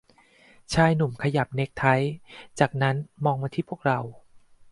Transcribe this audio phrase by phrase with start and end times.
[0.73, 1.85] ชายหนุ่มขยับเนคไท
[2.59, 3.99] จากนั้นมองมาที่พวกเรา